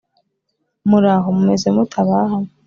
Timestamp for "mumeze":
1.37-1.67